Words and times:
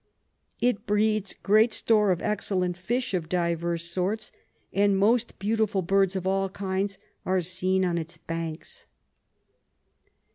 It 0.59 0.87
breeds 0.87 1.35
great 1.43 1.71
store 1.73 2.09
of 2.09 2.23
excellent 2.23 2.75
Fish 2.75 3.13
of 3.13 3.29
divers 3.29 3.83
sorts, 3.83 4.31
and 4.73 4.97
most 4.97 5.37
beautiful 5.37 5.83
Birds 5.83 6.15
of 6.15 6.25
all 6.25 6.49
kinds 6.49 6.97
are 7.23 7.39
seen 7.39 7.85
on 7.85 7.99
its 7.99 8.17
Banks. 8.17 8.87